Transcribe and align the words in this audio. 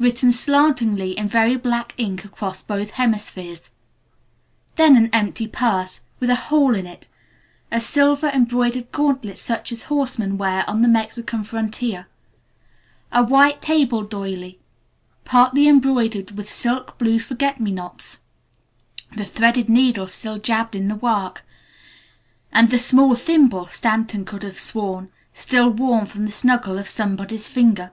written 0.00 0.32
slantingly 0.32 1.12
in 1.12 1.28
very 1.28 1.54
black 1.56 1.94
ink 1.98 2.24
across 2.24 2.60
both 2.62 2.90
hemispheres. 2.90 3.70
Then 4.74 4.96
an 4.96 5.08
empty 5.12 5.46
purse 5.46 6.00
with 6.18 6.30
a 6.30 6.34
hole 6.50 6.74
in 6.74 6.84
it; 6.84 7.06
a 7.70 7.80
silver 7.80 8.26
embroidered 8.28 8.90
gauntlet 8.90 9.38
such 9.38 9.70
as 9.70 9.84
horsemen 9.84 10.36
wear 10.36 10.64
on 10.68 10.82
the 10.82 10.88
Mexican 10.88 11.44
frontier; 11.44 12.08
a 13.12 13.22
white 13.22 13.62
table 13.62 14.02
doily 14.02 14.58
partly 15.24 15.68
embroidered 15.68 16.32
with 16.36 16.50
silky 16.50 16.92
blue 16.98 17.20
forget 17.20 17.60
me 17.60 17.70
nots 17.70 18.18
the 19.14 19.24
threaded 19.24 19.68
needle 19.68 20.08
still 20.08 20.38
jabbed 20.40 20.74
in 20.74 20.88
the 20.88 20.96
work 20.96 21.46
and 22.50 22.70
the 22.70 22.80
small 22.80 23.14
thimble, 23.14 23.68
Stanton 23.68 24.24
could 24.24 24.42
have 24.42 24.58
sworn, 24.58 25.08
still 25.32 25.70
warm 25.70 26.04
from 26.04 26.26
the 26.26 26.32
snuggle 26.32 26.78
of 26.80 26.88
somebody's 26.88 27.46
finger. 27.46 27.92